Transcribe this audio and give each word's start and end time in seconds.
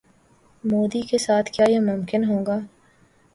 مودی 0.63 1.01
کے 1.01 1.17
ساتھ 1.17 1.51
کیا 1.51 1.65
یہ 1.69 1.79
ممکن 1.81 2.23
ہوگا؟ 2.25 2.57